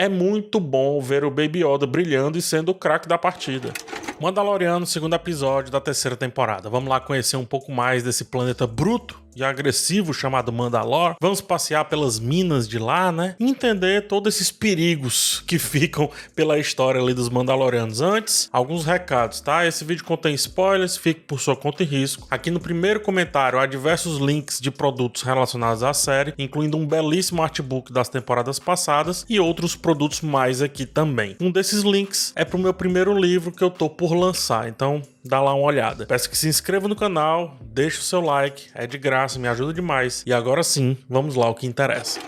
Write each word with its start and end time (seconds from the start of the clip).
é 0.00 0.08
muito 0.08 0.58
bom 0.58 0.98
ver 0.98 1.26
o 1.26 1.30
Baby 1.30 1.62
Yoda 1.62 1.86
brilhando 1.86 2.38
e 2.38 2.40
sendo 2.40 2.70
o 2.70 2.74
craque 2.74 3.06
da 3.06 3.18
partida. 3.18 3.70
Mandaloriano, 4.18 4.86
segundo 4.86 5.14
episódio 5.14 5.70
da 5.70 5.78
terceira 5.78 6.16
temporada. 6.16 6.70
Vamos 6.70 6.88
lá 6.88 6.98
conhecer 7.00 7.36
um 7.36 7.44
pouco 7.44 7.70
mais 7.70 8.02
desse 8.02 8.24
planeta 8.24 8.66
bruto 8.66 9.20
e 9.34 9.44
agressivo 9.44 10.12
chamado 10.12 10.52
Mandalor. 10.52 11.14
Vamos 11.20 11.40
passear 11.40 11.84
pelas 11.84 12.18
minas 12.18 12.68
de 12.68 12.78
lá, 12.78 13.10
né? 13.12 13.36
Entender 13.38 14.06
todos 14.06 14.34
esses 14.34 14.50
perigos 14.50 15.42
que 15.46 15.58
ficam 15.60 16.10
pela 16.34 16.58
história 16.58 17.00
ali 17.00 17.14
dos 17.14 17.28
Mandalorianos. 17.28 18.00
Antes, 18.00 18.48
alguns 18.52 18.84
recados, 18.84 19.40
tá? 19.40 19.66
Esse 19.66 19.84
vídeo 19.84 20.04
contém 20.04 20.34
spoilers, 20.34 20.96
fique 20.96 21.20
por 21.20 21.40
sua 21.40 21.56
conta 21.56 21.82
e 21.82 21.86
risco. 21.86 22.26
Aqui 22.30 22.50
no 22.50 22.60
primeiro 22.60 23.00
comentário 23.00 23.58
há 23.58 23.66
diversos 23.66 24.18
links 24.18 24.60
de 24.60 24.70
produtos 24.70 25.22
relacionados 25.22 25.82
à 25.82 25.92
série, 25.92 26.34
incluindo 26.38 26.76
um 26.76 26.86
belíssimo 26.86 27.42
artbook 27.42 27.92
das 27.92 28.08
temporadas 28.08 28.58
passadas 28.58 29.24
e 29.28 29.38
outros 29.38 29.76
produtos 29.76 30.20
mais 30.20 30.62
aqui 30.62 30.86
também. 30.86 31.36
Um 31.40 31.50
desses 31.50 31.82
links 31.82 32.32
é 32.36 32.44
pro 32.44 32.58
meu 32.58 32.74
primeiro 32.74 33.16
livro 33.16 33.52
que 33.52 33.62
eu 33.62 33.70
tô 33.70 33.88
por 33.88 34.12
lançar, 34.12 34.68
então 34.68 35.02
dá 35.24 35.40
lá 35.40 35.54
uma 35.54 35.66
olhada. 35.66 36.06
Peço 36.06 36.28
que 36.28 36.36
se 36.36 36.48
inscreva 36.48 36.88
no 36.88 36.96
canal, 36.96 37.56
deixe 37.60 37.98
o 37.98 38.02
seu 38.02 38.20
like, 38.20 38.70
é 38.74 38.86
de 38.86 38.98
graça, 38.98 39.38
me 39.38 39.48
ajuda 39.48 39.72
demais. 39.72 40.22
E 40.26 40.32
agora 40.32 40.62
sim, 40.62 40.96
vamos 41.08 41.34
lá 41.34 41.48
o 41.48 41.54
que 41.54 41.66
interessa. 41.66 42.20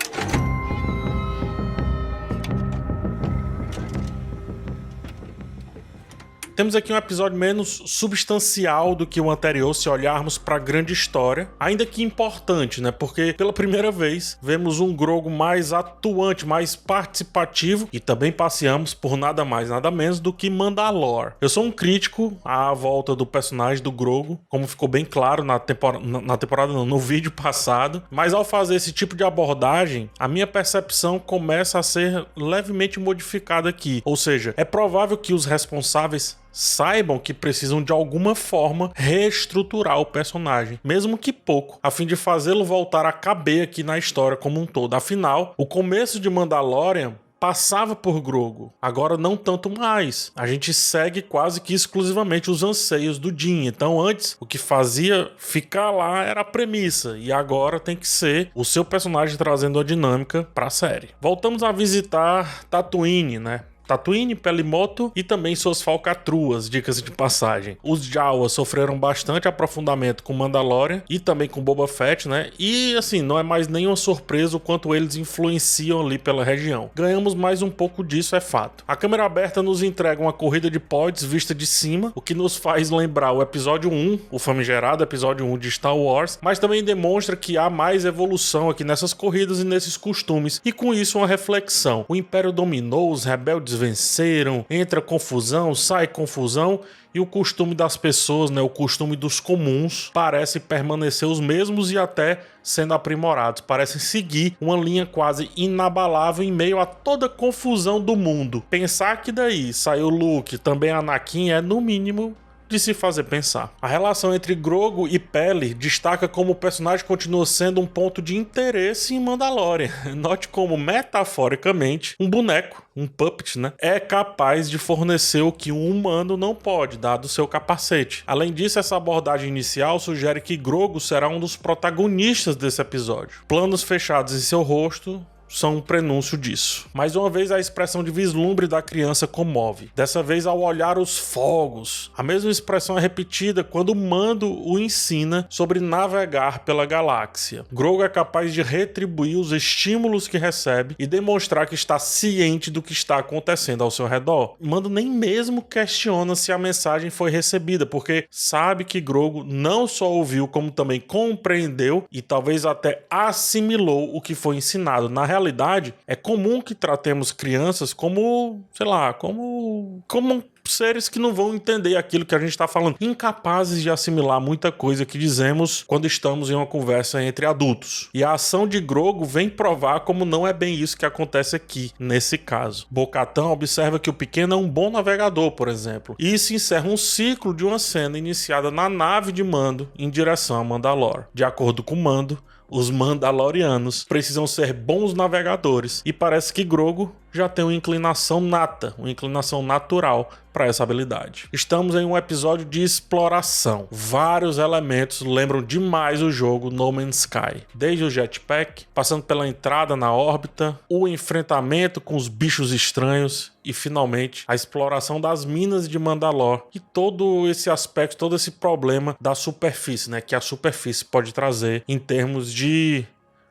Temos 6.55 6.77
aqui 6.77 6.93
um 6.93 6.97
episódio 6.97 7.39
menos 7.39 7.83
substancial 7.87 8.95
do 8.95 9.07
que 9.07 9.19
o 9.19 9.31
anterior, 9.31 9.73
se 9.75 9.89
olharmos 9.89 10.37
para 10.37 10.57
a 10.57 10.59
grande 10.59 10.93
história, 10.93 11.51
ainda 11.59 11.87
que 11.87 12.03
importante, 12.03 12.83
né? 12.83 12.91
Porque 12.91 13.33
pela 13.33 13.55
primeira 13.55 13.91
vez 13.91 14.39
vemos 14.43 14.79
um 14.79 14.95
Grogo 14.95 15.31
mais 15.31 15.73
atuante, 15.73 16.47
mais 16.47 16.77
participativo 16.77 17.89
e 17.91 17.99
também 17.99 18.31
passeamos 18.31 18.93
por 18.93 19.17
nada 19.17 19.47
mais, 19.47 19.71
nada 19.71 19.91
menos 19.91 20.21
do 20.21 20.31
que 20.31 20.51
Mandalor. 20.51 21.33
Eu 21.41 21.49
sou 21.49 21.65
um 21.65 21.71
crítico 21.71 22.37
à 22.45 22.73
volta 22.75 23.17
do 23.17 23.25
personagem 23.25 23.83
do 23.83 23.91
Grogo, 23.91 24.39
como 24.51 24.69
ficou 24.69 24.89
bem 24.89 25.07
claro 25.07 25.43
na, 25.43 25.59
tempor 25.59 25.99
na 26.01 26.37
temporada, 26.37 26.71
não, 26.71 26.85
no 26.85 26.99
vídeo 26.99 27.31
passado, 27.31 28.03
mas 28.11 28.35
ao 28.35 28.45
fazer 28.45 28.75
esse 28.75 28.93
tipo 28.93 29.17
de 29.17 29.25
abordagem, 29.25 30.11
a 30.19 30.29
minha 30.29 30.47
percepção 30.47 31.19
começa 31.19 31.79
a 31.79 31.83
ser 31.83 32.27
levemente 32.37 33.01
modificada 33.01 33.71
aqui. 33.71 34.03
Ou 34.05 34.17
seja, 34.17 34.53
é 34.59 34.65
provável 34.65 35.17
que 35.17 35.33
os 35.33 35.47
responsáveis 35.47 36.42
saibam 36.53 37.19
que 37.19 37.35
precisam 37.35 37.83
de 37.83 37.93
alguma 37.93 38.35
forma 38.35 38.93
reestruturar 38.95 39.99
o 39.99 40.07
personagem, 40.07 40.79
mesmo 40.85 41.19
que 41.19 41.33
pouco, 41.33 41.81
a 41.83 41.91
fim 41.91 42.07
de 42.07 42.15
fazê-lo 42.15 42.65
voltar 42.65 43.07
a 43.07 43.13
caber 43.13 43.63
aqui 43.63 43.83
na 43.83 43.99
história 43.99 44.37
como 44.37 44.61
um 44.61 44.67
todo. 44.67 44.95
Afinal, 44.95 45.55
o 45.57 45.67
começo 45.67 46.21
de 46.21 46.29
Mandalorian 46.29 47.15
passava 47.43 47.97
por 47.97 48.21
Grogo, 48.21 48.73
agora 48.81 49.17
não 49.17 49.37
tanto 49.37 49.69
mais. 49.69 50.31
A 50.37 50.47
gente 50.47 50.73
segue 50.73 51.21
quase 51.21 51.61
que 51.61 51.75
exclusivamente 51.75 52.49
os 52.49 52.63
anseios 52.63 53.19
do 53.19 53.33
Din. 53.33 53.67
Então, 53.67 54.01
antes, 54.01 54.37
o 54.39 54.47
que 54.47 54.57
fazia 54.57 55.29
ficar 55.39 55.91
lá 55.91 56.23
era 56.23 56.43
a 56.43 56.45
premissa, 56.45 57.19
e 57.19 57.33
agora 57.33 57.81
tem 57.81 57.97
que 57.97 58.07
ser 58.07 58.53
o 58.55 58.65
seu 58.65 58.85
personagem 58.85 59.37
trazendo 59.37 59.81
a 59.81 59.83
dinâmica 59.83 60.49
para 60.55 60.69
a 60.69 60.71
série. 60.71 61.09
Voltamos 61.21 61.65
a 61.65 61.73
visitar 61.73 62.65
Tatooine, 62.71 63.41
né? 63.41 63.63
Tatooine, 63.87 64.35
Pelimoto 64.35 65.13
e 65.15 65.23
também 65.23 65.55
suas 65.55 65.83
falcatruas, 65.83 66.69
dicas 66.69 67.03
de 67.03 67.11
passagem. 67.11 67.77
Os 67.83 68.05
Jawas 68.05 68.53
sofreram 68.53 68.99
bastante 68.99 69.49
aprofundamento 69.49 70.23
com 70.23 70.33
Mandalorian 70.33 71.03
e 71.09 71.19
também 71.19 71.49
com 71.49 71.61
Boba 71.61 71.87
Fett, 71.87 72.29
né? 72.29 72.51
E 72.59 72.97
assim, 72.97 73.23
não 73.23 73.39
é 73.39 73.43
mais 73.43 73.69
nenhuma 73.69 73.97
surpresa 73.97 74.57
o 74.57 74.61
quanto 74.61 74.95
eles 74.95 75.17
influenciam 75.17 76.05
ali 76.05 76.19
pela 76.19 76.45
região. 76.45 76.91
Ganhamos 76.95 77.35
mais 77.35 77.63
um 77.63 77.71
pouco 77.71 78.05
disso, 78.05 78.37
é 78.37 78.41
fato. 78.41 78.85
A 78.87 78.97
câmera 78.97 79.25
aberta 79.25 79.63
nos 79.63 79.83
entrega 79.83 80.23
uma 80.23 80.33
corrida 80.33 80.71
de 80.71 80.81
pods 80.81 81.25
vista 81.25 81.55
de 81.55 81.67
cima, 81.67 82.13
o 82.15 82.21
que 82.21 82.35
nos 82.35 82.57
faz 82.57 82.91
lembrar 82.91 83.33
o 83.33 83.43
episódio 83.43 83.91
1, 83.91 84.19
o 84.31 84.39
famigerado 84.39 85.03
episódio 85.03 85.47
1 85.47 85.59
de 85.59 85.71
Star 85.71 85.97
Wars, 85.97 86.39
mas 86.43 86.59
também 86.59 86.83
demonstra 86.83 87.37
que 87.37 87.57
há 87.57 87.69
mais 87.69 88.05
evolução 88.05 88.71
aqui 88.71 88.85
nessas 88.85 89.13
corridas 89.13 89.61
e 89.61 89.65
nesses 89.65 89.97
costumes, 89.97 90.61
e 90.65 90.73
com 90.73 90.95
isso 90.95 91.19
uma 91.19 91.27
reflexão. 91.27 92.05
O 92.09 92.17
Império 92.17 92.53
dominou, 92.53 93.11
os 93.11 93.25
rebeldes 93.25 93.72
venceram, 93.73 94.65
entra 94.69 95.01
confusão, 95.01 95.75
sai 95.75 96.07
confusão 96.07 96.81
e 97.15 97.21
o 97.21 97.27
costume 97.27 97.75
das 97.75 97.97
pessoas, 97.97 98.51
né, 98.51 98.61
o 98.63 98.69
costume 98.69 99.17
dos 99.17 99.39
comuns, 99.39 100.11
parece 100.15 100.59
permanecer 100.59 101.29
os 101.29 101.41
mesmos 101.41 101.91
e 101.91 101.99
até 101.99 102.41
sendo 102.63 102.95
aprimorados. 102.95 103.61
Parecem 103.61 104.01
seguir 104.01 104.57
uma 104.61 104.77
linha 104.77 105.05
quase 105.05 105.51
inabalável 105.57 106.45
em 106.45 106.53
meio 106.53 106.79
a 106.79 106.87
toda 106.87 107.27
a 107.27 107.29
confusão 107.29 108.01
do 108.01 108.17
mundo. 108.17 108.63
Pensar 108.71 109.21
que 109.21 109.31
daí 109.31 109.73
saiu 109.73 110.09
Luke, 110.09 110.57
também 110.57 110.91
Anakin 110.91 111.51
é 111.51 111.61
no 111.61 111.81
mínimo 111.81 112.35
de 112.73 112.81
se 112.81 112.95
fazer 112.95 113.25
pensar. 113.25 113.73
A 113.81 113.87
relação 113.87 114.35
entre 114.35 114.55
Grogo 114.55 115.07
e 115.07 115.19
Pele 115.19 115.75
destaca 115.75 116.27
como 116.27 116.53
o 116.53 116.57
personagem 116.57 117.07
continua 117.07 117.47
sendo 117.47 117.81
um 117.81 117.87
ponto 117.87 118.23
de 118.23 118.37
interesse 118.37 119.15
em 119.15 119.21
Mandalorian. 119.21 119.91
Note 120.17 120.49
como, 120.49 120.77
metaforicamente, 120.77 122.17
um 122.19 122.29
boneco, 122.29 122.83
um 122.97 123.07
puppet, 123.07 123.59
né, 123.59 123.73
é 123.79 124.01
capaz 124.01 124.69
de 124.69 124.79
fornecer 124.79 125.43
o 125.43 125.53
que 125.53 125.71
um 125.71 125.91
humano 125.91 126.37
não 126.37 126.55
pode, 126.55 126.97
dado 126.97 127.29
seu 127.29 127.47
capacete. 127.47 128.25
Além 128.27 128.53
disso, 128.53 128.79
essa 128.79 128.97
abordagem 128.97 129.49
inicial 129.49 130.01
sugere 130.01 130.41
que 130.41 130.57
Grogo 130.57 130.99
será 130.99 131.29
um 131.29 131.39
dos 131.39 131.57
protagonistas 131.57 132.57
desse 132.57 132.81
episódio. 132.81 133.43
Planos 133.47 133.83
fechados 133.83 134.35
em 134.35 134.41
seu 134.41 134.63
rosto, 134.63 135.25
são 135.53 135.77
um 135.77 135.81
prenúncio 135.81 136.37
disso. 136.37 136.87
Mais 136.93 137.17
uma 137.17 137.31
vez, 137.31 137.51
a 137.51 137.61
expressão 137.61 138.03
de 138.03 138.11
vislumbre 138.11 138.67
da 138.67 138.83
criança 138.83 139.27
comove. 139.27 139.91
Dessa 139.95 140.23
vez, 140.23 140.47
ao 140.47 140.61
olhar 140.61 140.99
os 140.99 141.19
fogos. 141.19 142.11
A 142.17 142.23
mesma 142.23 142.51
expressão 142.51 142.99
é 142.99 143.01
repetida 143.01 143.63
quando 143.63 143.95
Mando 143.95 144.53
o 144.67 144.79
ensina 144.79 145.47
sobre 145.49 145.81
navegar 145.81 146.61
pela 146.61 146.85
galáxia. 146.85 147.65
Grogu 147.73 148.03
é 148.03 148.09
capaz 148.09 148.53
de 148.53 148.63
retribuir 148.63 149.39
os 149.39 149.53
estímulos 149.53 150.27
que 150.27 150.39
recebe 150.39 150.95
e 150.99 151.07
demonstrar 151.07 151.67
que 151.67 151.75
está 151.75 151.99
ciente 151.99 152.71
do 152.71 152.83
que 152.83 152.93
está 152.93 153.19
acontecendo 153.19 153.85
ao 153.85 153.91
seu 153.91 154.07
redor. 154.07 154.57
Mando 154.61 154.89
nem 154.89 155.09
mesmo 155.09 155.63
questiona 155.63 156.35
se 156.35 156.53
a 156.53 156.59
mensagem 156.59 157.11
foi 157.11 157.31
recebida, 157.31 157.87
porque 157.87 158.27
sabe 158.31 158.85
que 158.85 159.01
Grogu 159.01 159.45
não 159.45 159.87
só 159.87 160.11
ouviu, 160.11 160.49
como 160.49 160.71
também 160.71 161.01
compreendeu 161.01 162.05
e 162.11 162.21
talvez 162.21 162.67
até 162.67 163.05
assimilou 163.11 164.15
o 164.15 164.21
que 164.21 164.35
foi 164.35 164.57
ensinado. 164.57 165.09
Na 165.09 165.25
realidade, 165.25 165.42
realidade, 165.43 165.95
é 166.07 166.15
comum 166.15 166.61
que 166.61 166.75
tratemos 166.75 167.33
crianças 167.33 167.93
como, 167.93 168.65
sei 168.73 168.87
lá, 168.87 169.13
como, 169.13 170.03
como 170.09 170.43
seres 170.73 171.09
que 171.09 171.19
não 171.19 171.33
vão 171.33 171.55
entender 171.55 171.97
aquilo 171.97 172.25
que 172.25 172.35
a 172.35 172.39
gente 172.39 172.51
está 172.51 172.67
falando, 172.67 172.97
incapazes 173.01 173.83
de 173.83 173.91
assimilar 173.91 174.41
muita 174.41 174.73
coisa 174.73 175.05
que 175.05 175.19
dizemos 175.19 175.85
quando 175.87 176.07
estamos 176.07 176.51
em 176.51 176.55
uma 176.55 176.67
conversa 176.67 177.23
entre 177.23 177.47
adultos. 177.47 178.09
E 178.13 178.25
a 178.25 178.33
ação 178.33 178.67
de 178.67 178.81
Grogo 178.81 179.25
vem 179.25 179.49
provar 179.49 180.01
como 180.01 180.25
não 180.25 180.47
é 180.47 180.53
bem 180.53 180.75
isso 180.75 180.97
que 180.97 181.07
acontece 181.07 181.57
aqui, 181.57 181.93
nesse 181.99 182.39
caso. 182.39 182.87
Bocatão 182.91 183.51
observa 183.53 183.99
que 183.99 184.11
o 184.11 184.15
pequeno 184.15 184.55
é 184.55 184.57
um 184.57 184.69
bom 184.69 184.91
navegador, 184.91 185.53
por 185.53 185.69
exemplo, 185.69 186.17
e 186.19 186.33
isso 186.33 186.55
encerra 186.55 186.89
um 186.89 186.97
ciclo 186.97 187.55
de 187.55 187.65
uma 187.65 187.79
cena 187.79 188.19
iniciada 188.19 188.71
na 188.71 188.89
nave 188.89 189.33
de 189.33 189.43
Mando 189.43 189.89
em 189.99 190.11
direção 190.11 190.61
a 190.61 190.65
Mandalore. 190.65 191.25
De 191.35 191.45
acordo 191.45 191.83
com 191.83 191.97
Mando, 191.97 192.39
os 192.69 192.91
Mandalorianos 192.91 194.05
precisam 194.05 194.47
ser 194.47 194.73
bons 194.73 195.13
navegadores 195.13 196.01
e 196.07 196.13
parece 196.13 196.53
que 196.53 196.65
Grogo 196.65 197.15
já 197.33 197.49
tem 197.49 197.65
uma 197.65 197.75
inclinação 197.75 198.41
nata, 198.41 198.95
uma 198.99 199.11
inclinação 199.11 199.63
natural 199.63 200.31
para 200.53 200.67
essa 200.67 200.83
habilidade. 200.83 201.49
Estamos 201.53 201.95
em 201.95 202.05
um 202.05 202.17
episódio 202.17 202.67
de 202.67 202.83
exploração. 202.83 203.89
Vários 203.91 204.59
elementos 204.59 205.23
lembram 205.23 205.63
demais 205.63 206.21
o 206.21 206.31
jogo 206.31 206.71
No 206.71 206.93
Man's 206.93 207.21
Sky, 207.21 207.67
desde 207.75 208.05
o 208.05 208.11
jetpack, 208.11 208.85
passando 208.95 209.23
pela 209.23 209.49
entrada 209.49 209.97
na 209.97 210.13
órbita, 210.13 210.79
o 210.89 211.09
enfrentamento 211.09 212.01
com 212.01 212.17
os 212.17 212.29
bichos 212.29 212.73
estranhos 212.73 213.51
e 213.65 213.73
finalmente 213.73 214.45
a 214.47 214.55
exploração 214.55 215.21
das 215.21 215.45
minas 215.45 215.89
de 215.89 215.99
Mandalor 215.99 216.67
e 216.75 216.81
todo 216.81 217.49
esse 217.49 217.71
aspecto, 217.71 218.17
todo 218.17 218.37
esse 218.37 218.51
problema 218.51 219.17
da 219.21 219.35
superfície, 219.35 220.11
né, 220.11 220.21
que 220.21 220.35
a 220.35 220.41
superfície 220.41 221.05
pode 221.05 221.33
trazer 221.33 221.83
em 221.89 221.99
termos 221.99 222.53
de 222.53 223.07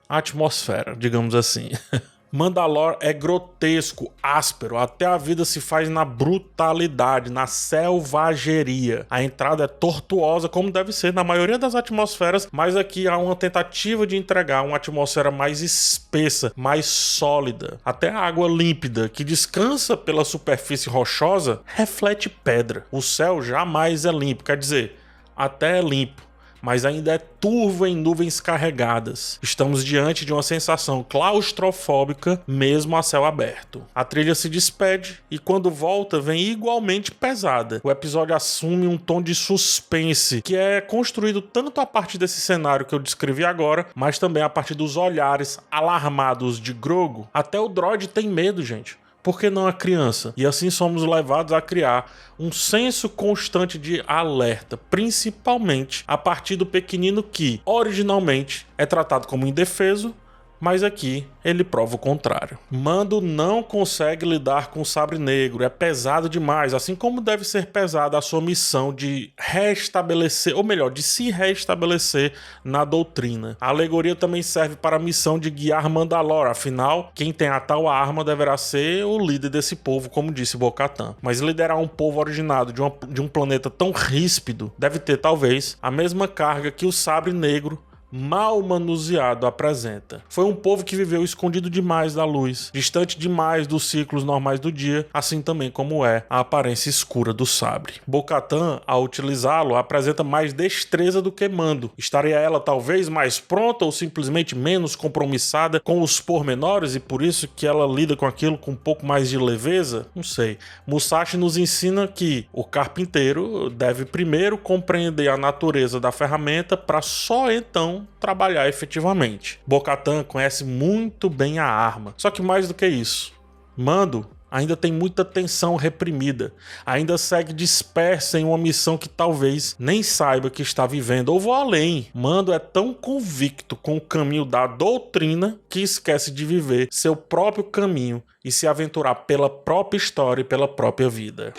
atmosfera, 0.08 0.96
digamos 0.96 1.34
assim. 1.34 1.72
Mandalor 2.32 2.98
é 3.02 3.12
grotesco, 3.12 4.10
áspero, 4.24 4.78
até 4.78 5.06
a 5.06 5.18
vida 5.18 5.44
se 5.44 5.60
faz 5.60 5.90
na 5.90 6.06
brutalidade, 6.06 7.30
na 7.30 7.46
selvageria. 7.46 9.06
A 9.10 9.22
entrada 9.22 9.66
é 9.66 9.68
tortuosa, 9.68 10.48
como 10.48 10.72
deve 10.72 10.94
ser 10.94 11.14
na 11.14 11.26
maioria 11.26 11.58
das 11.58 11.76
atmosferas, 11.76 12.48
mas 12.50 12.78
aqui 12.78 13.06
há 13.06 13.18
uma 13.18 13.36
tentativa 13.36 14.08
de 14.08 14.16
entregar 14.16 14.64
uma 14.64 14.78
atmosfera 14.78 15.30
mais 15.30 15.62
espessa, 15.62 16.54
mais 16.56 16.86
sólida. 16.86 17.80
Até 17.84 18.10
a 18.10 18.20
água 18.20 18.48
límpida, 18.48 19.10
que 19.10 19.26
descansa 19.26 19.98
pela 19.98 20.24
superfície 20.24 20.90
rochosa, 20.90 21.62
reflete 21.66 22.30
pedra. 22.30 22.86
O 22.90 23.02
céu 23.02 23.42
jamais 23.42 24.06
é 24.06 24.12
limpo, 24.12 24.46
quer 24.46 24.58
dizer, 24.58 24.98
até 25.36 25.80
é 25.80 25.82
limpo 25.82 26.31
mas 26.62 26.86
ainda 26.86 27.14
é 27.14 27.18
turvo 27.18 27.88
em 27.88 27.96
nuvens 27.96 28.40
carregadas. 28.40 29.40
Estamos 29.42 29.84
diante 29.84 30.26
de 30.26 30.32
uma 30.32 30.44
sensação 30.44 31.06
claustrofóbica, 31.08 32.42
mesmo 32.48 32.96
a 32.96 33.04
céu 33.04 33.26
aberto. 33.26 33.84
A 33.94 34.04
trilha 34.04 34.36
se 34.36 34.48
despede 34.48 35.20
e 35.30 35.40
quando 35.40 35.72
volta 35.72 36.20
vem 36.20 36.42
igualmente 36.44 37.12
pesada. 37.12 37.82
O 37.84 37.92
episódio 37.92 38.36
assume 38.36 38.88
um 38.88 38.98
tom 38.98 39.22
de 39.22 39.34
suspense 39.34 40.42
que 40.42 40.56
é 40.56 40.80
construído 40.82 41.42
tanto 41.42 41.82
a 41.82 41.86
partir 41.86 42.18
desse 42.18 42.40
cenário 42.42 42.86
que 42.86 42.94
eu 42.94 43.00
descrevi 43.00 43.44
agora, 43.44 43.88
mas 43.96 44.20
também 44.20 44.44
a 44.44 44.50
partir 44.50 44.76
dos 44.76 44.98
olhares 44.98 45.60
alarmados 45.72 46.60
de 46.60 46.74
Grogo. 46.74 47.28
Até 47.34 47.60
o 47.60 47.68
droid 47.68 48.08
tem 48.08 48.28
medo, 48.28 48.64
gente 48.64 49.01
por 49.24 49.40
que 49.40 49.50
não 49.50 49.68
a 49.68 49.74
criança? 49.74 50.34
E 50.36 50.46
assim 50.46 50.70
somos 50.70 51.04
levados 51.04 51.54
a 51.54 51.62
criar 51.62 52.12
um 52.40 52.52
senso 52.52 53.08
constante 53.08 53.78
de 53.78 54.04
alerta, 54.08 54.78
principalmente 54.90 56.04
a 56.08 56.18
partir 56.18 56.56
do 56.56 56.66
pequenino 56.66 57.22
que, 57.22 57.62
originalmente, 57.66 58.66
é 58.78 58.86
tratado 58.86 59.28
como 59.28 59.46
indefeso 59.46 60.16
mas 60.62 60.84
aqui 60.84 61.26
ele 61.44 61.64
prova 61.64 61.96
o 61.96 61.98
contrário. 61.98 62.60
Mando 62.70 63.20
não 63.20 63.64
consegue 63.64 64.26
lidar 64.26 64.68
com 64.68 64.82
o 64.82 64.86
sabre 64.86 65.18
negro, 65.18 65.64
é 65.64 65.70
pesado 65.70 66.30
demais, 66.30 66.76
assim 66.76 66.96
como 66.96 67.20
deve 67.20 67.44
ser 67.44 67.66
pesada 67.66 68.18
a 68.18 68.22
sua 68.22 68.40
missão 68.40 68.94
de 68.94 69.34
restabelecer, 69.38 70.56
ou 70.56 70.64
melhor, 70.64 70.92
de 70.92 71.02
se 71.02 71.32
restabelecer 71.32 72.34
na 72.64 72.86
doutrina. 72.86 73.58
A 73.60 73.70
alegoria 73.70 74.16
também 74.16 74.44
serve 74.44 74.76
para 74.76 74.98
a 74.98 75.00
missão 75.00 75.40
de 75.40 75.50
guiar 75.50 75.90
Mandalor, 75.90 76.46
afinal, 76.46 77.12
quem 77.16 77.34
tem 77.34 77.48
a 77.48 77.60
tal 77.60 77.88
arma 77.88 78.24
deverá 78.24 78.56
ser 78.56 79.04
o 79.04 79.18
líder 79.18 79.50
desse 79.50 79.76
povo, 79.76 80.10
como 80.10 80.32
disse 80.32 80.58
Bocatan. 80.58 81.16
Mas 81.22 81.40
liderar 81.40 81.80
um 81.80 81.88
povo 81.88 82.20
originado 82.20 82.72
de, 82.72 82.82
uma, 82.82 82.94
de 83.10 83.20
um 83.20 83.28
planeta 83.28 83.70
tão 83.70 83.92
ríspido 83.92 84.72
deve 84.78 85.00
ter 85.00 85.18
talvez 85.18 85.78
a 85.82 85.90
mesma 85.90 86.28
carga 86.28 86.70
que 86.70 86.86
o 86.86 86.92
sabre 86.92 87.34
negro 87.34 87.82
mal 88.12 88.62
manuseado 88.62 89.48
apresenta. 89.48 90.22
Foi 90.28 90.44
um 90.44 90.56
povo 90.56 90.84
que 90.84 90.96
viveu 90.96 91.24
escondido 91.24 91.70
demais 91.70 92.14
da 92.14 92.26
luz, 92.26 92.70
distante 92.74 93.18
demais 93.18 93.66
dos 93.66 93.90
ciclos 93.90 94.24
normais 94.24 94.60
do 94.60 94.72
dia, 94.72 95.08
assim 95.14 95.42
também 95.42 95.72
como 95.72 96.06
é 96.06 96.26
a 96.30 96.40
aparência 96.40 96.90
escura 96.90 97.34
do 97.34 97.46
sabre. 97.46 97.94
Bocatan, 98.06 98.82
ao 98.86 99.04
utilizá-lo, 99.04 99.76
apresenta 99.76 100.24
mais 100.24 100.54
destreza 100.54 101.22
do 101.22 101.32
que 101.32 101.48
mando. 101.48 101.92
Estaria 101.98 102.38
ela 102.38 102.60
talvez 102.60 103.08
mais 103.08 103.40
pronta 103.40 103.86
ou 103.86 103.92
simplesmente 103.92 104.56
menos 104.56 104.96
compromissada 104.96 105.80
com 105.80 106.02
os 106.02 106.20
pormenores 106.20 106.96
e 106.96 107.00
por 107.00 107.22
isso 107.22 107.48
que 107.48 107.66
ela 107.66 107.86
lida 107.86 108.16
com 108.16 108.26
aquilo 108.26 108.58
com 108.58 108.72
um 108.72 108.76
pouco 108.76 109.06
mais 109.06 109.30
de 109.30 109.38
leveza? 109.38 110.08
Não 110.14 110.24
sei. 110.24 110.58
Musashi 110.86 111.38
nos 111.38 111.58
ensina 111.58 112.08
que 112.08 112.46
o 112.52 112.64
carpinteiro 112.64 113.70
deve 113.70 114.06
primeiro 114.06 114.58
compreender 114.58 115.30
a 115.30 115.38
natureza 115.38 116.00
da 116.00 116.12
ferramenta 116.12 116.76
para 116.76 117.02
só 117.02 117.52
então 117.52 118.01
trabalhar 118.20 118.68
efetivamente. 118.68 119.60
Bocatan 119.66 120.24
conhece 120.24 120.64
muito 120.64 121.30
bem 121.30 121.60
a 121.60 121.66
arma. 121.66 122.14
Só 122.18 122.30
que 122.30 122.42
mais 122.42 122.68
do 122.68 122.74
que 122.74 122.88
isso, 122.88 123.34
Mando 123.76 124.28
ainda 124.52 124.76
tem 124.76 124.92
muita 124.92 125.24
tensão 125.24 125.78
reprimida, 125.78 126.54
ainda 126.86 127.18
segue 127.18 127.54
dispersa 127.54 128.38
em 128.38 128.44
uma 128.44 128.58
missão 128.58 128.98
que 128.98 129.08
talvez 129.08 129.78
nem 129.80 130.04
saiba 130.04 130.50
que 130.50 130.62
está 130.62 130.86
vivendo. 130.86 131.30
Ou 131.30 131.40
vou 131.40 131.54
além, 131.54 132.10
Mando 132.14 132.52
é 132.52 132.60
tão 132.60 132.94
convicto 132.94 133.78
com 133.78 133.96
o 133.96 134.02
caminho 134.02 134.44
da 134.44 134.68
doutrina 134.68 135.58
que 135.70 135.80
esquece 135.82 136.30
de 136.30 136.46
viver 136.46 136.90
seu 136.92 137.16
próprio 137.16 137.64
caminho 137.64 138.22
e 138.44 138.52
se 138.52 138.68
aventurar 138.68 139.16
pela 139.16 139.50
própria 139.50 139.98
história 139.98 140.42
e 140.42 140.46
pela 140.46 140.68
própria 140.68 141.08
vida. 141.08 141.54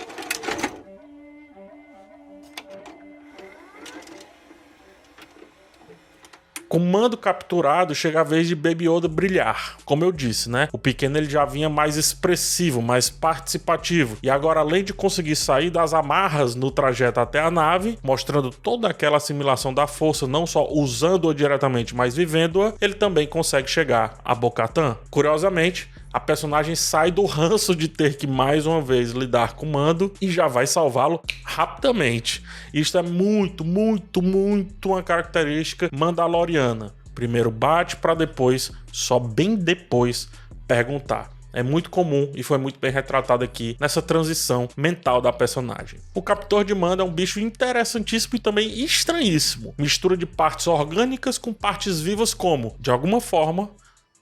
Com 6.72 6.78
mando 6.78 7.18
capturado, 7.18 7.94
chega 7.94 8.22
a 8.22 8.24
vez 8.24 8.48
de 8.48 8.54
Baby 8.54 8.88
Yoda 8.88 9.06
brilhar. 9.06 9.76
Como 9.84 10.02
eu 10.06 10.10
disse, 10.10 10.48
né? 10.48 10.70
O 10.72 10.78
pequeno 10.78 11.18
ele 11.18 11.28
já 11.28 11.44
vinha 11.44 11.68
mais 11.68 11.98
expressivo, 11.98 12.80
mais 12.80 13.10
participativo. 13.10 14.16
E 14.22 14.30
agora, 14.30 14.60
além 14.60 14.82
de 14.82 14.94
conseguir 14.94 15.36
sair 15.36 15.68
das 15.68 15.92
amarras 15.92 16.54
no 16.54 16.70
trajeto 16.70 17.20
até 17.20 17.40
a 17.40 17.50
nave, 17.50 17.98
mostrando 18.02 18.50
toda 18.50 18.88
aquela 18.88 19.18
assimilação 19.18 19.74
da 19.74 19.86
força, 19.86 20.26
não 20.26 20.46
só 20.46 20.66
usando-a 20.70 21.34
diretamente, 21.34 21.94
mas 21.94 22.16
vivendo-a, 22.16 22.72
ele 22.80 22.94
também 22.94 23.26
consegue 23.26 23.68
chegar 23.68 24.14
a 24.24 24.34
Bocatan. 24.34 24.96
Curiosamente, 25.10 25.90
a 26.12 26.20
personagem 26.20 26.74
sai 26.74 27.10
do 27.10 27.24
ranço 27.24 27.74
de 27.74 27.88
ter 27.88 28.16
que 28.16 28.26
mais 28.26 28.66
uma 28.66 28.82
vez 28.82 29.12
lidar 29.12 29.54
com 29.54 29.66
o 29.66 29.72
Mando 29.72 30.12
e 30.20 30.30
já 30.30 30.46
vai 30.46 30.66
salvá-lo 30.66 31.22
rapidamente. 31.44 32.44
Isto 32.72 32.98
é 32.98 33.02
muito, 33.02 33.64
muito, 33.64 34.20
muito 34.20 34.90
uma 34.90 35.02
característica 35.02 35.88
mandaloriana. 35.92 36.94
Primeiro 37.14 37.50
bate 37.50 37.96
para 37.96 38.14
depois, 38.14 38.72
só 38.92 39.18
bem 39.18 39.56
depois, 39.56 40.28
perguntar. 40.66 41.30
É 41.54 41.62
muito 41.62 41.90
comum 41.90 42.30
e 42.34 42.42
foi 42.42 42.56
muito 42.56 42.80
bem 42.80 42.90
retratado 42.90 43.44
aqui 43.44 43.76
nessa 43.78 44.00
transição 44.00 44.68
mental 44.74 45.20
da 45.20 45.30
personagem. 45.30 46.00
O 46.14 46.22
Captor 46.22 46.64
de 46.64 46.74
Mando 46.74 47.02
é 47.02 47.04
um 47.04 47.12
bicho 47.12 47.38
interessantíssimo 47.38 48.36
e 48.36 48.38
também 48.38 48.82
estranhíssimo. 48.82 49.74
Mistura 49.76 50.16
de 50.16 50.24
partes 50.24 50.66
orgânicas 50.66 51.36
com 51.36 51.52
partes 51.52 52.00
vivas, 52.00 52.32
como, 52.32 52.74
de 52.80 52.90
alguma 52.90 53.20
forma, 53.20 53.68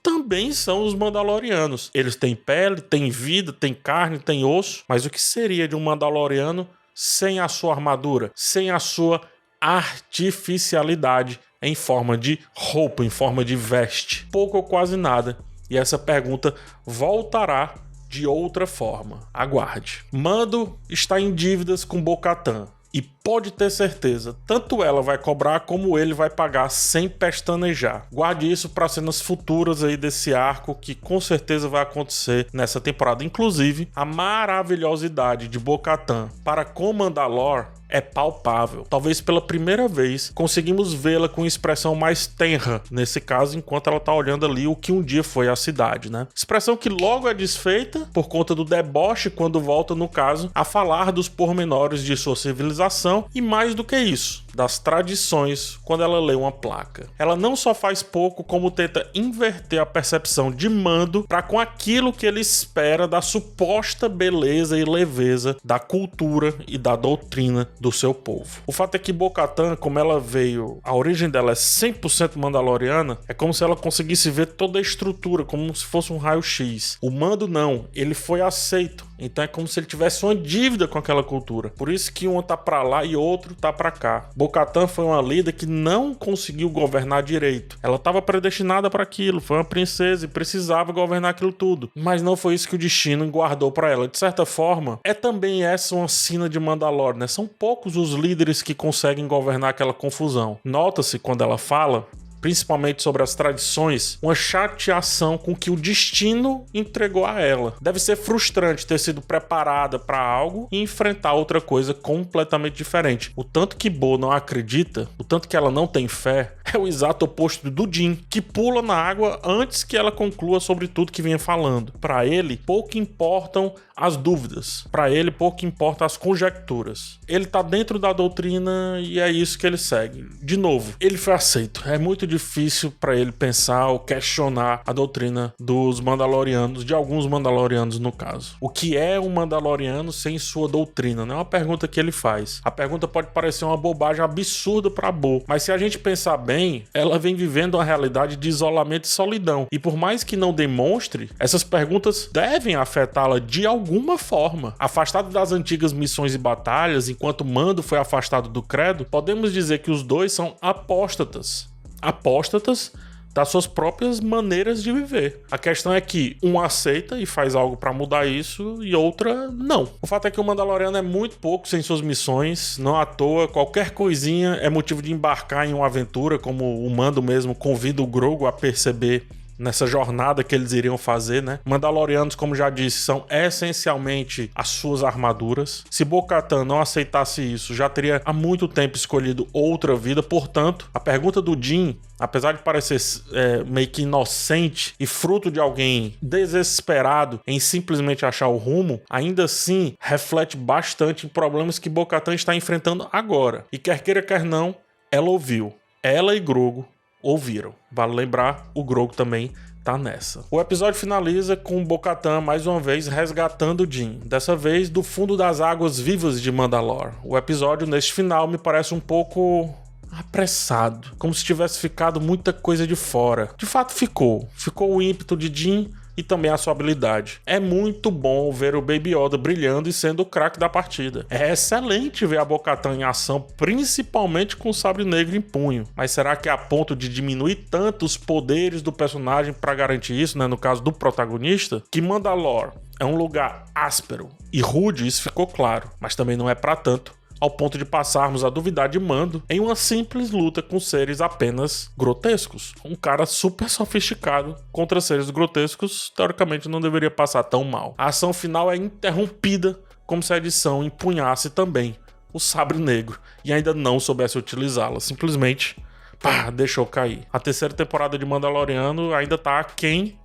também 0.03 0.51
são 0.51 0.85
os 0.85 0.93
Mandalorianos. 0.93 1.91
Eles 1.93 2.15
têm 2.15 2.35
pele, 2.35 2.81
têm 2.81 3.09
vida, 3.09 3.53
têm 3.53 3.73
carne, 3.73 4.19
têm 4.19 4.43
osso, 4.43 4.83
mas 4.87 5.05
o 5.05 5.09
que 5.09 5.21
seria 5.21 5.67
de 5.67 5.75
um 5.75 5.79
Mandaloriano 5.79 6.67
sem 6.93 7.39
a 7.39 7.47
sua 7.47 7.73
armadura, 7.73 8.31
sem 8.35 8.71
a 8.71 8.79
sua 8.79 9.21
artificialidade 9.59 11.39
em 11.61 11.75
forma 11.75 12.17
de 12.17 12.39
roupa, 12.55 13.05
em 13.05 13.09
forma 13.09 13.45
de 13.45 13.55
veste? 13.55 14.27
Pouco 14.31 14.57
ou 14.57 14.63
quase 14.63 14.97
nada. 14.97 15.37
E 15.69 15.77
essa 15.77 15.97
pergunta 15.97 16.55
voltará 16.85 17.75
de 18.09 18.27
outra 18.27 18.67
forma. 18.67 19.19
Aguarde. 19.33 20.03
Mando 20.11 20.77
está 20.89 21.19
em 21.19 21.33
dívidas 21.33 21.85
com 21.85 22.01
Bocatan. 22.01 22.67
E 22.93 23.01
pode 23.23 23.51
ter 23.51 23.69
certeza, 23.69 24.35
tanto 24.45 24.83
ela 24.83 25.01
vai 25.01 25.17
cobrar 25.17 25.61
como 25.61 25.97
ele 25.97 26.13
vai 26.13 26.29
pagar 26.29 26.69
sem 26.69 27.07
pestanejar. 27.07 28.05
Guarde 28.11 28.51
isso 28.51 28.69
para 28.69 28.87
cenas 28.87 29.21
futuras 29.21 29.83
aí 29.83 29.95
desse 29.95 30.33
arco 30.33 30.75
que 30.75 30.95
com 30.95 31.19
certeza 31.19 31.67
vai 31.67 31.81
acontecer 31.81 32.47
nessa 32.53 32.81
temporada. 32.81 33.23
Inclusive, 33.23 33.87
a 33.95 34.05
maravilhosidade 34.05 35.47
de 35.47 35.59
Bocatan 35.59 36.29
para 36.43 36.65
com 36.65 36.91
Mandalore 36.93 37.67
é 37.91 37.99
palpável. 37.99 38.85
Talvez 38.89 39.19
pela 39.19 39.41
primeira 39.41 39.87
vez 39.87 40.31
conseguimos 40.33 40.93
vê-la 40.93 41.27
com 41.27 41.45
expressão 41.45 41.93
mais 41.93 42.25
tenra, 42.25 42.81
nesse 42.89 43.19
caso, 43.19 43.57
enquanto 43.57 43.89
ela 43.89 43.99
tá 43.99 44.13
olhando 44.13 44.45
ali 44.45 44.65
o 44.65 44.75
que 44.75 44.93
um 44.93 45.01
dia 45.01 45.23
foi 45.23 45.49
a 45.49 45.55
cidade, 45.55 46.09
né? 46.09 46.25
Expressão 46.33 46.77
que 46.77 46.87
logo 46.87 47.27
é 47.27 47.33
desfeita 47.33 48.07
por 48.13 48.29
conta 48.29 48.55
do 48.55 48.63
deboche 48.63 49.29
quando 49.29 49.59
volta, 49.59 49.93
no 49.93 50.07
caso, 50.07 50.49
a 50.55 50.63
falar 50.63 51.11
dos 51.11 51.27
pormenores 51.27 52.01
de 52.01 52.15
sua 52.15 52.35
civilização 52.35 53.10
e 53.33 53.41
mais 53.41 53.75
do 53.75 53.83
que 53.83 53.97
isso, 53.97 54.43
das 54.53 54.79
tradições 54.79 55.79
quando 55.83 56.03
ela 56.03 56.19
lê 56.19 56.35
uma 56.35 56.51
placa. 56.51 57.07
Ela 57.17 57.35
não 57.35 57.55
só 57.55 57.73
faz 57.73 58.01
pouco, 58.01 58.43
como 58.43 58.71
tenta 58.71 59.09
inverter 59.13 59.81
a 59.81 59.85
percepção 59.85 60.51
de 60.51 60.69
mando 60.69 61.23
para 61.27 61.41
com 61.41 61.59
aquilo 61.59 62.13
que 62.13 62.25
ele 62.25 62.39
espera 62.39 63.07
da 63.07 63.21
suposta 63.21 64.07
beleza 64.07 64.77
e 64.77 64.85
leveza 64.85 65.57
da 65.63 65.79
cultura 65.79 66.53
e 66.67 66.77
da 66.77 66.95
doutrina 66.95 67.67
do 67.79 67.91
seu 67.91 68.13
povo. 68.13 68.61
O 68.65 68.71
fato 68.71 68.95
é 68.95 68.99
que 68.99 69.11
Bocatan, 69.11 69.75
como 69.75 69.99
ela 69.99 70.19
veio, 70.19 70.79
a 70.83 70.93
origem 70.93 71.29
dela 71.29 71.51
é 71.51 71.55
100% 71.55 72.37
mandaloriana, 72.37 73.17
é 73.27 73.33
como 73.33 73.53
se 73.53 73.63
ela 73.63 73.75
conseguisse 73.75 74.29
ver 74.29 74.47
toda 74.47 74.79
a 74.79 74.81
estrutura, 74.81 75.43
como 75.43 75.73
se 75.75 75.85
fosse 75.85 76.13
um 76.13 76.17
raio-x. 76.17 76.97
O 77.01 77.09
mando 77.09 77.47
não, 77.47 77.85
ele 77.93 78.13
foi 78.13 78.41
aceito. 78.41 79.05
Então 79.21 79.43
é 79.43 79.47
como 79.47 79.67
se 79.67 79.79
ele 79.79 79.87
tivesse 79.87 80.25
uma 80.25 80.35
dívida 80.35 80.87
com 80.87 80.97
aquela 80.97 81.23
cultura. 81.23 81.69
Por 81.69 81.89
isso 81.89 82.11
que 82.11 82.27
um 82.27 82.41
tá 82.41 82.57
para 82.57 82.81
lá 82.81 83.05
e 83.05 83.15
outro 83.15 83.55
tá 83.55 83.71
para 83.71 83.91
cá. 83.91 84.29
Bocatan 84.35 84.87
foi 84.87 85.05
uma 85.05 85.21
líder 85.21 85.53
que 85.53 85.65
não 85.65 86.13
conseguiu 86.13 86.69
governar 86.69 87.21
direito. 87.23 87.77
Ela 87.83 87.97
estava 87.97 88.21
predestinada 88.21 88.89
para 88.89 89.03
aquilo, 89.03 89.39
foi 89.39 89.57
uma 89.57 89.63
princesa 89.63 90.25
e 90.25 90.27
precisava 90.27 90.91
governar 90.91 91.31
aquilo 91.31 91.53
tudo. 91.53 91.89
Mas 91.95 92.21
não 92.21 92.35
foi 92.35 92.55
isso 92.55 92.67
que 92.67 92.75
o 92.75 92.79
destino 92.79 93.29
guardou 93.29 93.71
para 93.71 93.89
ela. 93.89 94.07
De 94.07 94.17
certa 94.17 94.45
forma, 94.45 94.99
é 95.03 95.13
também 95.13 95.63
essa 95.63 95.95
uma 95.95 96.07
sina 96.07 96.49
de 96.49 96.59
Mandalor, 96.59 97.15
né? 97.15 97.27
São 97.27 97.47
poucos 97.47 97.95
os 97.95 98.13
líderes 98.13 98.61
que 98.61 98.73
conseguem 98.73 99.27
governar 99.27 99.69
aquela 99.69 99.93
confusão. 99.93 100.57
Nota-se 100.63 101.19
quando 101.19 101.43
ela 101.43 101.57
fala 101.57 102.07
principalmente 102.41 103.03
sobre 103.03 103.23
as 103.23 103.35
tradições, 103.35 104.17
uma 104.21 104.35
chateação 104.35 105.37
com 105.37 105.55
que 105.55 105.69
o 105.69 105.75
destino 105.75 106.65
entregou 106.73 107.25
a 107.25 107.39
ela. 107.39 107.75
Deve 107.79 107.99
ser 107.99 108.17
frustrante 108.17 108.85
ter 108.85 108.99
sido 108.99 109.21
preparada 109.21 109.99
para 109.99 110.19
algo 110.19 110.67
e 110.71 110.81
enfrentar 110.81 111.33
outra 111.33 111.61
coisa 111.61 111.93
completamente 111.93 112.75
diferente. 112.75 113.31
O 113.35 113.43
tanto 113.43 113.77
que 113.77 113.89
Bo 113.89 114.17
não 114.17 114.31
acredita, 114.31 115.07
o 115.17 115.23
tanto 115.23 115.47
que 115.47 115.55
ela 115.55 115.71
não 115.71 115.85
tem 115.85 116.07
fé, 116.07 116.53
é 116.73 116.77
o 116.77 116.87
exato 116.87 117.25
oposto 117.25 117.69
do 117.69 117.87
Jin, 117.91 118.17
que 118.29 118.41
pula 118.41 118.81
na 118.81 118.95
água 118.95 119.39
antes 119.43 119.83
que 119.83 119.97
ela 119.97 120.11
conclua 120.11 120.59
sobre 120.59 120.87
tudo 120.87 121.11
que 121.11 121.21
vinha 121.21 121.37
falando. 121.37 121.93
Para 121.99 122.25
ele, 122.25 122.57
pouco 122.57 122.97
importam 122.97 123.73
as 123.95 124.17
dúvidas. 124.17 124.85
Para 124.91 125.11
ele, 125.11 125.29
pouco 125.29 125.65
importa 125.65 126.05
as 126.05 126.17
conjecturas. 126.17 127.19
Ele 127.27 127.45
tá 127.45 127.61
dentro 127.61 127.99
da 127.99 128.11
doutrina 128.11 128.97
e 128.99 129.19
é 129.19 129.29
isso 129.29 129.59
que 129.59 129.67
ele 129.67 129.77
segue. 129.77 130.25
De 130.41 130.57
novo, 130.57 130.95
ele 130.99 131.17
foi 131.17 131.33
aceito. 131.33 131.83
É 131.85 131.97
muito 131.97 132.25
difícil 132.31 132.91
para 132.99 133.15
ele 133.15 133.31
pensar 133.31 133.87
ou 133.87 133.99
questionar 133.99 134.81
a 134.85 134.91
doutrina 134.91 135.53
dos 135.59 135.99
Mandalorianos, 135.99 136.83
de 136.83 136.93
alguns 136.93 137.27
Mandalorianos 137.27 137.99
no 137.99 138.11
caso. 138.11 138.55
O 138.59 138.69
que 138.69 138.97
é 138.97 139.19
um 139.19 139.29
Mandaloriano 139.29 140.11
sem 140.11 140.39
sua 140.39 140.67
doutrina? 140.67 141.25
Não 141.25 141.35
é 141.35 141.37
uma 141.37 141.45
pergunta 141.45 141.87
que 141.87 141.99
ele 141.99 142.11
faz. 142.11 142.59
A 142.63 142.71
pergunta 142.71 143.07
pode 143.07 143.27
parecer 143.27 143.65
uma 143.65 143.77
bobagem 143.77 144.23
absurda 144.23 144.89
para 144.89 145.11
Bo, 145.11 145.43
mas 145.47 145.63
se 145.63 145.71
a 145.71 145.77
gente 145.77 145.99
pensar 145.99 146.37
bem, 146.37 146.85
ela 146.93 147.19
vem 147.19 147.35
vivendo 147.35 147.75
uma 147.75 147.83
realidade 147.83 148.35
de 148.35 148.49
isolamento 148.49 149.05
e 149.05 149.09
solidão. 149.09 149.67
E 149.71 149.77
por 149.77 149.95
mais 149.95 150.23
que 150.23 150.35
não 150.35 150.53
demonstre, 150.53 151.29
essas 151.37 151.63
perguntas 151.63 152.29
devem 152.33 152.75
afetá-la 152.75 153.39
de 153.39 153.65
algum 153.65 153.91
alguma 153.91 154.17
forma. 154.17 154.73
Afastado 154.79 155.29
das 155.29 155.51
antigas 155.51 155.91
missões 155.91 156.33
e 156.33 156.37
batalhas, 156.37 157.09
enquanto 157.09 157.43
Mando 157.43 157.83
foi 157.83 157.97
afastado 157.97 158.47
do 158.47 158.61
credo, 158.61 159.05
podemos 159.05 159.51
dizer 159.51 159.79
que 159.79 159.91
os 159.91 160.01
dois 160.01 160.31
são 160.31 160.55
apóstatas. 160.61 161.70
Apóstatas 162.01 162.91
das 163.33 163.49
suas 163.49 163.65
próprias 163.65 164.19
maneiras 164.19 164.83
de 164.83 164.91
viver. 164.91 165.41
A 165.49 165.57
questão 165.57 165.93
é 165.93 166.01
que 166.01 166.37
um 166.43 166.59
aceita 166.59 167.19
e 167.19 167.25
faz 167.25 167.55
algo 167.55 167.77
para 167.77 167.93
mudar 167.93 168.25
isso 168.25 168.83
e 168.83 168.95
outra 168.95 169.49
não. 169.49 169.87
O 170.01 170.07
fato 170.07 170.27
é 170.27 170.31
que 170.31 170.39
o 170.39 170.43
Mandaloriano 170.43 170.97
é 170.97 171.01
muito 171.01 171.37
pouco 171.37 171.67
sem 171.67 171.81
suas 171.81 172.01
missões, 172.01 172.77
não 172.77 172.99
à 172.99 173.05
toa, 173.05 173.47
qualquer 173.47 173.91
coisinha 173.91 174.55
é 174.61 174.69
motivo 174.69 175.01
de 175.01 175.11
embarcar 175.11 175.67
em 175.67 175.73
uma 175.73 175.85
aventura, 175.85 176.37
como 176.37 176.85
o 176.85 176.89
Mando 176.89 177.21
mesmo 177.21 177.55
convida 177.55 178.01
o 178.01 178.07
Grogo 178.07 178.45
a 178.45 178.51
perceber 178.51 179.25
nessa 179.57 179.85
jornada 179.85 180.43
que 180.43 180.55
eles 180.55 180.73
iriam 180.73 180.97
fazer, 180.97 181.41
né? 181.41 181.59
Mandalorianos, 181.65 182.35
como 182.35 182.55
já 182.55 182.69
disse, 182.69 182.99
são 182.99 183.25
essencialmente 183.29 184.51
as 184.55 184.69
suas 184.69 185.03
armaduras. 185.03 185.83
Se 185.89 186.05
Bo-Katan 186.05 186.65
não 186.65 186.81
aceitasse 186.81 187.41
isso, 187.41 187.73
já 187.73 187.89
teria 187.89 188.21
há 188.25 188.33
muito 188.33 188.67
tempo 188.67 188.97
escolhido 188.97 189.47
outra 189.53 189.95
vida. 189.95 190.21
Portanto, 190.21 190.89
a 190.93 190.99
pergunta 190.99 191.41
do 191.41 191.57
Jin 191.61 191.97
apesar 192.21 192.51
de 192.51 192.61
parecer 192.61 193.01
é, 193.33 193.63
meio 193.63 193.87
que 193.87 194.03
inocente 194.03 194.93
e 194.99 195.07
fruto 195.07 195.49
de 195.49 195.59
alguém 195.59 196.15
desesperado 196.21 197.41
em 197.47 197.59
simplesmente 197.59 198.23
achar 198.23 198.47
o 198.47 198.57
rumo, 198.57 199.01
ainda 199.09 199.45
assim 199.45 199.95
reflete 199.99 200.55
bastante 200.55 201.25
em 201.25 201.29
problemas 201.29 201.79
que 201.79 201.89
Bocatan 201.89 202.35
está 202.35 202.55
enfrentando 202.55 203.09
agora. 203.11 203.65
E 203.71 203.79
quer 203.79 204.01
queira, 204.01 204.21
quer 204.21 204.43
não, 204.43 204.75
ela 205.11 205.29
ouviu. 205.29 205.73
Ela 206.03 206.35
e 206.35 206.39
Grogo 206.39 206.87
ouviram. 207.21 207.73
Vale 207.91 208.13
lembrar, 208.13 208.69
o 208.73 208.83
Grogu 208.83 209.15
também 209.15 209.51
tá 209.83 209.97
nessa. 209.97 210.43
O 210.51 210.59
episódio 210.59 210.99
finaliza 210.99 211.55
com 211.55 211.83
Bocatan 211.83 212.41
mais 212.41 212.67
uma 212.67 212.79
vez 212.79 213.07
resgatando 213.07 213.89
Jin, 213.89 214.19
dessa 214.25 214.55
vez 214.55 214.89
do 214.89 215.01
fundo 215.01 215.35
das 215.35 215.59
águas 215.59 215.99
vivas 215.99 216.41
de 216.41 216.51
Mandalore. 216.51 217.13
O 217.23 217.37
episódio 217.37 217.87
neste 217.87 218.13
final 218.13 218.47
me 218.47 218.57
parece 218.57 218.93
um 218.93 218.99
pouco 218.99 219.73
apressado, 220.11 221.09
como 221.17 221.33
se 221.33 221.43
tivesse 221.43 221.79
ficado 221.79 222.19
muita 222.19 222.51
coisa 222.51 222.85
de 222.85 222.95
fora. 222.95 223.49
De 223.57 223.65
fato 223.65 223.93
ficou. 223.93 224.47
Ficou 224.53 224.95
o 224.95 225.01
ímpeto 225.01 225.35
de 225.37 225.51
Jin 225.53 225.91
e 226.15 226.23
também 226.23 226.51
a 226.51 226.57
sua 226.57 226.73
habilidade. 226.73 227.41
É 227.45 227.59
muito 227.59 228.11
bom 228.11 228.51
ver 228.51 228.75
o 228.75 228.81
Baby 228.81 229.15
Yoda 229.15 229.37
brilhando 229.37 229.89
e 229.89 229.93
sendo 229.93 230.21
o 230.21 230.25
craque 230.25 230.59
da 230.59 230.69
partida. 230.69 231.25
É 231.29 231.51
excelente 231.51 232.25
ver 232.25 232.39
a 232.39 232.45
Bocatan 232.45 232.95
em 232.95 233.03
ação, 233.03 233.45
principalmente 233.57 234.55
com 234.55 234.69
o 234.69 234.73
sabre 234.73 235.03
negro 235.03 235.35
em 235.35 235.41
punho. 235.41 235.85
Mas 235.95 236.11
será 236.11 236.35
que 236.35 236.49
é 236.49 236.51
a 236.51 236.57
ponto 236.57 236.95
de 236.95 237.09
diminuir 237.09 237.67
tanto 237.69 238.05
os 238.05 238.17
poderes 238.17 238.81
do 238.81 238.91
personagem 238.91 239.53
para 239.53 239.75
garantir 239.75 240.19
isso, 240.19 240.37
né? 240.37 240.47
No 240.47 240.57
caso 240.57 240.81
do 240.81 240.91
protagonista, 240.91 241.81
que 241.89 242.01
Mandalore 242.01 242.71
é 242.99 243.05
um 243.05 243.15
lugar 243.15 243.65
áspero 243.73 244.29
e 244.53 244.61
rude, 244.61 245.07
isso 245.07 245.23
ficou 245.23 245.47
claro, 245.47 245.89
mas 245.99 246.15
também 246.15 246.37
não 246.37 246.49
é 246.49 246.55
para 246.55 246.75
tanto 246.75 247.20
ao 247.41 247.49
ponto 247.49 247.75
de 247.75 247.83
passarmos 247.83 248.45
a 248.45 248.49
duvidar 248.49 248.87
de 248.87 248.99
Mando 248.99 249.41
em 249.49 249.59
uma 249.59 249.75
simples 249.75 250.29
luta 250.29 250.61
com 250.61 250.79
seres 250.79 251.19
apenas 251.19 251.89
grotescos. 251.97 252.75
Um 252.85 252.95
cara 252.95 253.25
super 253.25 253.67
sofisticado 253.67 254.55
contra 254.71 255.01
seres 255.01 255.31
grotescos, 255.31 256.13
teoricamente 256.15 256.69
não 256.69 256.79
deveria 256.79 257.09
passar 257.09 257.43
tão 257.43 257.63
mal. 257.63 257.95
A 257.97 258.05
ação 258.05 258.31
final 258.31 258.71
é 258.71 258.75
interrompida 258.75 259.79
como 260.05 260.21
se 260.21 260.31
a 260.31 260.37
edição 260.37 260.83
empunhasse 260.83 261.49
também 261.49 261.95
o 262.31 262.39
sabre 262.39 262.77
negro 262.77 263.19
e 263.43 263.51
ainda 263.51 263.73
não 263.73 263.99
soubesse 263.99 264.37
utilizá-la, 264.37 264.99
simplesmente 264.99 265.75
pá, 266.19 266.51
deixou 266.51 266.85
cair. 266.85 267.27
A 267.33 267.39
terceira 267.39 267.73
temporada 267.73 268.17
de 268.17 268.25
Mandaloriano 268.25 269.13
ainda 269.15 269.37
tá 269.37 269.59
aquém 269.59 270.19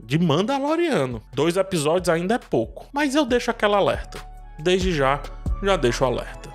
de 0.00 0.18
Mandaloriano. 0.18 1.22
Dois 1.32 1.56
episódios 1.56 2.08
ainda 2.08 2.34
é 2.34 2.38
pouco, 2.38 2.88
mas 2.92 3.14
eu 3.14 3.24
deixo 3.24 3.50
aquela 3.50 3.78
alerta. 3.78 4.18
Desde 4.58 4.92
já, 4.92 5.22
já 5.62 5.76
deixo 5.76 6.04
o 6.04 6.08
alerta. 6.08 6.50